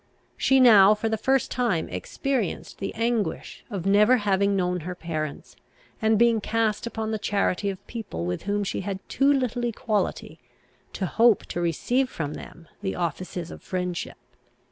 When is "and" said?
6.01-6.17